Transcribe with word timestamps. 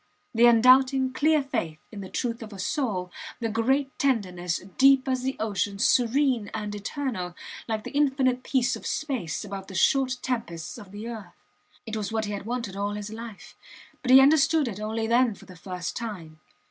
the 0.33 0.47
undoubting, 0.47 1.13
clear 1.13 1.43
faith 1.43 1.77
in 1.91 2.01
the 2.01 2.09
truth 2.09 2.41
of 2.41 2.51
a 2.51 2.57
soul 2.57 3.11
the 3.39 3.47
great 3.49 3.99
tenderness, 3.99 4.59
deep 4.79 5.07
as 5.07 5.21
the 5.21 5.35
ocean, 5.39 5.77
serene 5.77 6.49
and 6.55 6.73
eternal, 6.73 7.35
like 7.67 7.83
the 7.83 7.91
infinite 7.91 8.41
peace 8.41 8.75
of 8.75 8.87
space 8.87 9.45
above 9.45 9.67
the 9.67 9.75
short 9.75 10.17
tempests 10.23 10.79
of 10.79 10.91
the 10.91 11.07
earth. 11.07 11.43
It 11.85 11.95
was 11.95 12.11
what 12.11 12.25
he 12.25 12.31
had 12.31 12.47
wanted 12.47 12.75
all 12.75 12.93
his 12.95 13.13
life 13.13 13.55
but 14.01 14.09
he 14.09 14.19
understood 14.19 14.67
it 14.67 14.79
only 14.79 15.05
then 15.05 15.35
for 15.35 15.45
the 15.45 15.55
first 15.55 15.95
time. 15.95 16.39